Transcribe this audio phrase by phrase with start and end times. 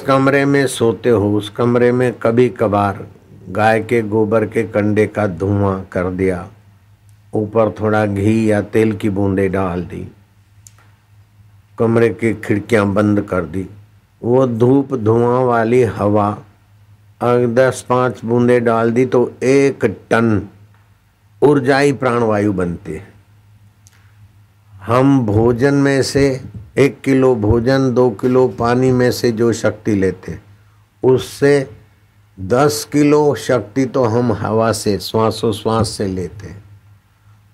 [0.00, 3.06] कमरे में सोते हो, उस कमरे में कभी कभार
[3.50, 6.46] गाय के गोबर के कंडे का धुआँ कर दिया,
[7.32, 10.06] ऊपर थोड़ा घी या तेल की बूंदे डाल दी,
[11.78, 13.66] कमरे की खिड़कियाँ बंद कर दी।
[14.22, 16.28] वो धूप धुआँ वाली हवा
[17.20, 20.40] अगर दस पाँच बूंदे डाल दी तो एक टन
[21.42, 23.06] ऊर्जाई प्राणवायु बनती है।
[24.82, 26.28] हम भोजन में से
[26.78, 30.38] एक किलो भोजन, दो किलो पानी में से जो शक्ति लेते।
[31.02, 31.70] उससे
[32.40, 36.64] दस किलो शक्ति तो हम हवा से श्वासोश्वास से लेते हैं।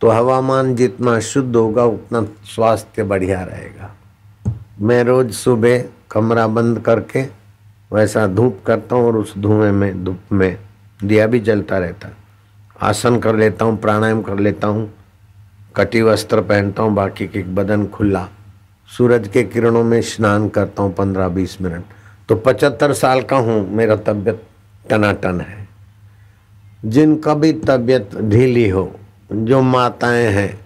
[0.00, 3.94] तो हवामान जितना शुद्ध होगा, उतना स्वास्थ्य बढ़िया रहेगा।
[4.80, 7.22] मैं रोज सुबह कमरा बंद करके
[7.92, 10.58] वैसा धूप करता हूँ और उस धुएँ में, धूप में
[11.04, 12.08] दिया भी जलता रहता।
[12.80, 14.94] आसन कर लेता हूँ, प्राणायाम कर लेता हूँ,
[15.76, 18.28] कटी वस्त्र पहनता हूँ, बाकी के बदन खुला।
[18.90, 21.84] सूरज के किरणों में स्नान करता हूँ पंद्रह बीस मिनट।
[22.28, 24.42] तो पचहत्तर साल का हूँ, मेरा तबीयत
[24.90, 25.66] टनाटन है।
[26.84, 28.90] जिनका भी तबीयत ढीली हो,
[29.32, 30.60] जो माताएँ हैं,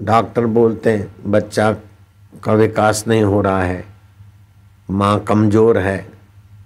[0.00, 1.70] डॉक्टर बोलते हैं, बच्चा
[2.44, 3.84] का विकास नहीं हो रहा है।
[4.90, 6.06] माँ कमज़ोर है,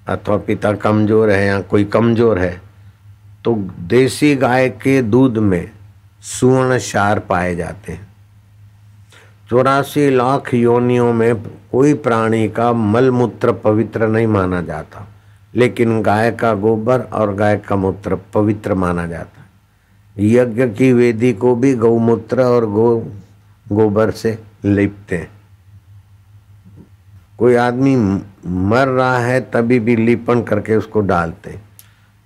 [0.08, 2.60] अथवा पिता कमज़ोर है या कोई कमज़ोर है।
[3.44, 5.70] तो देसी गाय के दूध में
[6.22, 8.15] सुवर्ण क्षार पाए जाते हैं।
[9.50, 11.34] चौरासी लाख योनियों में
[11.72, 15.06] कोई प्राणी का मलमूत्र पवित्र नहीं माना जाता,
[15.54, 19.44] लेकिन गाय का गोबर और गाय का मूत्र पवित्र माना जाता।
[20.16, 22.98] है यज्ञ की वेदी को भी गौमूत्र और गो,
[23.66, 25.30] गोबर से लिपते हैं।
[27.38, 27.96] कोई आदमी
[28.46, 31.58] मर रहा है तभी भी लिपन करके उसको डालते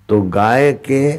[0.08, 1.18] तो गाय के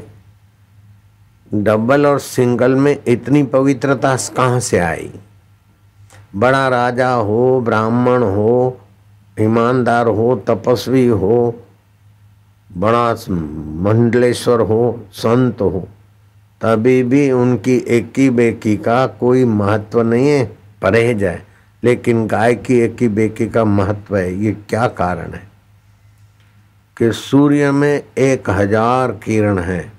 [1.54, 5.12] डबल और सिंगल में इतनी पवित्रता कहाँ से आई?
[6.36, 8.80] बड़ा राजा हो, ब्राह्मण हो,
[9.40, 11.56] ईमानदार हो, तपस्वी हो,
[12.78, 13.14] बड़ा
[13.84, 15.88] मंडलेश्वर हो, संत हो,
[16.62, 21.46] तभी भी उनकी एकी बेकी का कोई महत्व नहीं है, परहेज है।
[21.84, 25.52] लेकिन गाय की एकी बेकी का महत्व है, ये क्या कारण है?
[26.98, 29.92] कि सूर्य में एक हज़ार किरण है,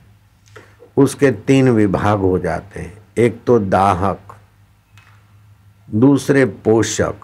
[0.96, 4.18] उसके तीन विभाग हो जाते हैं। एक तो दाहक
[5.94, 7.14] दूसरे पोषक।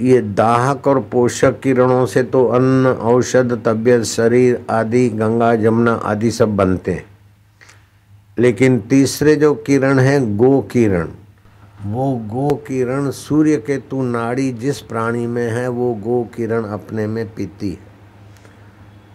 [0.00, 6.30] ये दाहक और पोषक किरणों से तो अन्न, औषध, तबियत, शरीर आदि, गंगा जमुना आदि
[6.30, 7.04] सब बनते हैं।
[8.38, 11.08] लेकिन तीसरे जो किरण है, गो किरण।
[11.84, 17.34] वो गो किरण सूर्य केतु नाड़ी जिस प्राणी में है, वो गो किरण अपने में
[17.34, 17.78] पीती है।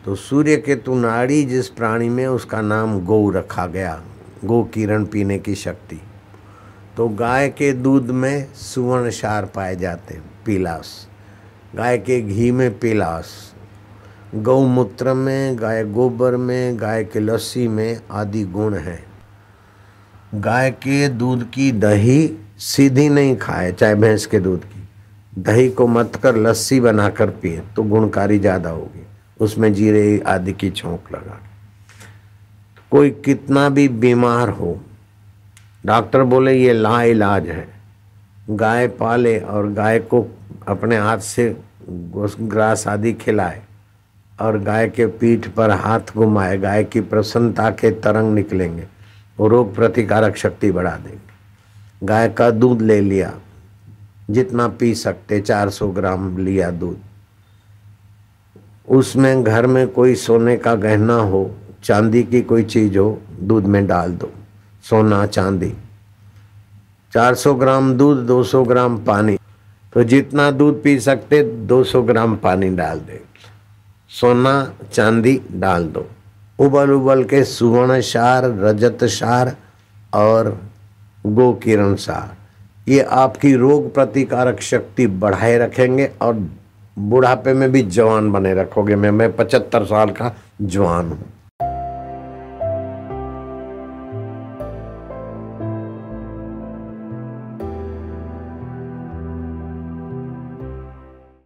[0.06, 4.02] तो सूर्य के केतु नाड़ी जिस प्राणी में, उसका नाम गौ रखा गया,
[4.46, 6.02] गो किरण पीने की शक्ति।
[6.97, 10.89] तो गाय के दूध में सुवर्ण सार पाए जाते हैं, पीलास।
[11.75, 13.31] गाय के घी में पीलास।
[14.35, 18.99] गौमूत्र में, गाय गोबर में, गाय के लस्सी में आदि गुण है।
[20.35, 24.87] गाय के दूध की दही सीधी नहीं खाए, चाहे भैंस के दूध की।
[25.41, 29.05] दही को मत कर लस्सी बनाकर पिए तो गुणकारी ज़्यादा होगी।
[29.39, 31.41] उसमें जीरे आदि की छोंक लगा
[32.91, 34.79] कोई कितना भी बीमार हो
[35.85, 37.67] डॉक्टर बोले, ये ला इलाज है।
[38.49, 40.27] गाय पाले और गाय को
[40.67, 41.57] अपने हाथ से
[42.39, 43.61] ग्रास आदि खिलाए
[44.41, 48.83] और गाय के पीठ पर हाथ घुमाए। गाय की प्रसन्नता के तरंग निकलेंगे
[49.38, 51.33] वो रोग प्रतिकारक शक्ति बढ़ा देंगे।
[52.03, 53.33] गाय का दूध ले लिया।
[54.29, 56.97] जितना पी सकते 400 ग्राम लिया दूध।
[58.89, 63.88] उसमें घर में कोई सोने का गहना हो, चांदी की कोई चीज़ हो, दूध में
[63.88, 64.31] डाल दो।
[64.83, 65.73] सोना, चांदी।
[67.13, 69.38] 400 ग्राम दूध 200 ग्राम पानी।
[69.94, 73.22] तो जितना दूध पी सकते 200 ग्राम पानी डाल दे।
[74.11, 76.05] सोना, चांदी डाल दो।
[76.59, 79.55] उबल उबल के सुवर्ण सार रजत सार
[80.13, 80.57] और
[81.25, 82.35] गो किरण सार
[82.91, 86.33] ये आपकी रोग प्रतिकारक शक्ति बढ़ाए रखेंगे और
[86.99, 91.23] बुढ़ापे में भी जवान बने रखोगे। मैं मैं पचहत्तर साल का जवान हूँ।